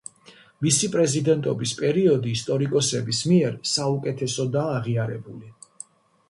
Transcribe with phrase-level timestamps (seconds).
[0.67, 5.55] მისი პრეზიდენტობის პერიოდი, ისტორიკოსების მიერ საუკეთესოდაა აღიარებული.